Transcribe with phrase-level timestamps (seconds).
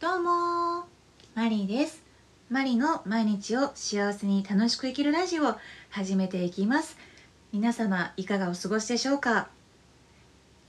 [0.00, 0.86] どうも
[1.34, 2.04] マリーです。
[2.50, 5.54] マリの毎日を幸せに楽しく生きるラジオを
[5.90, 6.96] 始めていきます。
[7.52, 9.48] 皆様いかがお過ごしでしょうか、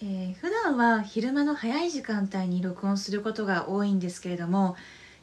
[0.01, 4.75] えー、普段は昼間の早い時間帯に録音することが多いんですけれども、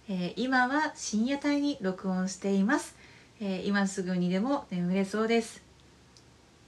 [0.08, 2.94] えー、今は深夜帯に録音しています、
[3.40, 5.64] えー、今すぐにでも眠れそうです、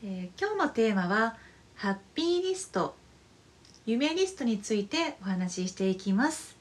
[0.02, 1.36] え今日のテーマは
[1.76, 2.96] ハッピーリスト。
[3.86, 6.57] 夢リストについてお話ししていきます。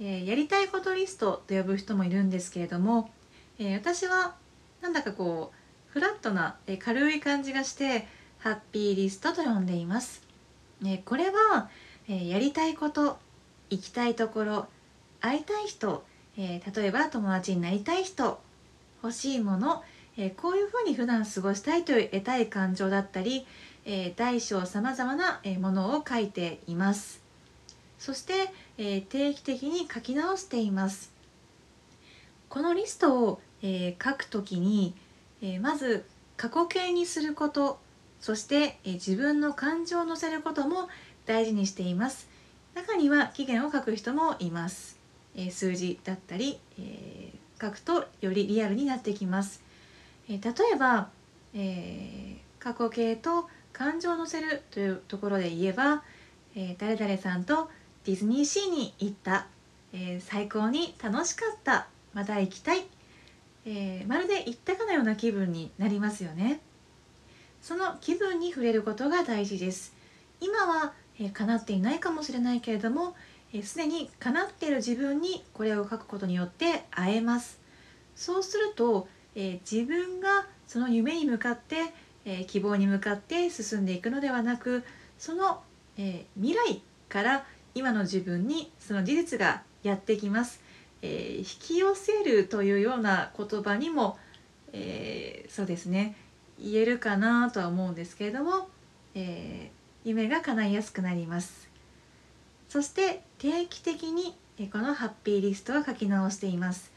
[0.00, 3.10] え、やりたいことリストと呼ぶ人もいるんですけれども、
[3.58, 4.34] え、私は
[4.80, 8.06] なんだかこうフラットな、え、軽い感じがして
[8.38, 10.22] ハッピーリストと呼んでいます、
[10.84, 11.70] えこれは、
[12.08, 13.18] えやりたいこと
[13.70, 14.66] 行きたいところ
[15.20, 16.04] 会いたい人、
[16.36, 18.40] え例えば友達になりたい人
[19.02, 19.82] 欲しいもの、
[20.18, 23.46] えこういうふうに普段過ごしたいという得たい感情だったり、
[23.86, 27.23] え大小さまざまなものを書いています。
[28.04, 28.34] そして、
[28.76, 31.10] えー、定期的に書き直しています。
[32.50, 34.94] このリストを、えー、書くときに、
[35.40, 36.04] えー、まず
[36.36, 37.78] 過去形にすること
[38.20, 40.90] そして、え自分の感情を乗せることも
[41.24, 42.28] 大事にしています。
[42.74, 44.98] 中には期限を書く人もいます、
[45.34, 49.62] え数字だったり、え書くとよりリアルになってきます、
[50.28, 51.08] え例えば、
[51.54, 56.02] え過去形と感情を乗せるというところで言えば、
[56.54, 57.70] え誰々さんと
[58.04, 59.46] ディズニーシーに行った、
[59.94, 61.88] えー、最高に楽しかった。
[62.12, 62.84] また行きたい、
[63.64, 66.60] えー、まるで行ったかのような気分になりますよね。
[67.62, 69.94] その気分に触れることが大事です。
[70.40, 73.16] 今は、えー、叶っていないかもしれないけれども
[73.62, 77.58] すで、えー、に叶っている自分にこれを書くことによって会えます。
[78.14, 81.76] そうすると、えー、自分がその夢に向かって、
[82.26, 84.84] えー、希望に向かって進んでいくのではなく
[85.18, 85.62] その、
[85.96, 90.60] えー、未来から今の自分にその事実がやってきます、
[91.02, 94.18] えー、引き寄せるというような言葉にも、
[94.72, 96.16] えー、そうですね
[96.58, 98.68] 言えるかなとは思うんですけれども、
[99.14, 101.68] えー、夢が叶いやすくなります。
[102.68, 104.34] そして定期的に
[104.72, 106.92] このハッピーリストは書き直しています。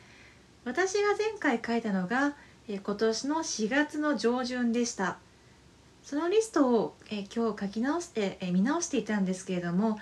[0.63, 2.35] 私が前回書いたのが
[2.67, 5.17] 今年の4月の上旬でした。
[6.03, 9.99] そのリストを今日書き直して見直していたんですけれども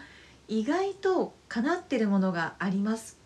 [0.47, 3.17] 意外と叶っているものがあります。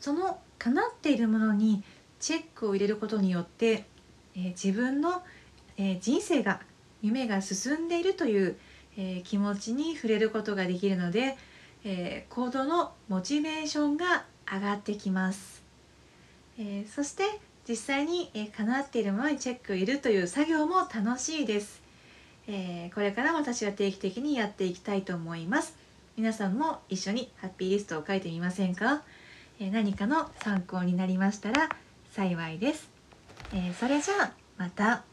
[0.00, 1.82] その叶っているものに
[2.20, 3.84] チェックを入れることによって、
[4.34, 5.22] えー、自分の、
[5.76, 6.60] えー、人生が
[7.02, 8.56] 夢が進んでいるという、
[8.96, 11.36] えー、気持ちに触れることができるので、
[11.84, 15.62] え行動のモチベーションが上がってきます、
[16.58, 17.22] えそして
[17.68, 21.87] 実際に、え叶っているものにチェックを入れるという作業も楽しいです。
[22.48, 25.76] えー、これから私は定期的にやっていきたいと思います。
[26.16, 29.02] 皆さんも一緒にハッピーリストを書いてみませんか、
[29.60, 31.68] えー、何かの参考になりましたら
[32.10, 32.90] 幸いです、
[33.52, 35.07] えー、それじゃあまた。